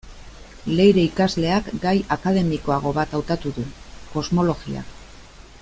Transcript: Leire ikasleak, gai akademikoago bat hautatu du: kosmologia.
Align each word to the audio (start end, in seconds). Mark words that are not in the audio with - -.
Leire 0.79 1.03
ikasleak, 1.09 1.69
gai 1.85 1.93
akademikoago 2.17 2.97
bat 2.99 3.15
hautatu 3.19 3.55
du: 3.59 3.69
kosmologia. 4.17 4.87